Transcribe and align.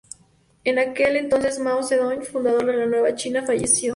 En 0.63 0.79
aquel 0.79 1.15
entonces, 1.15 1.59
Mao 1.59 1.83
Zedong, 1.83 2.23
fundador 2.23 2.65
de 2.65 2.73
la 2.75 2.87
nueva 2.87 3.13
China, 3.13 3.43
falleció. 3.45 3.89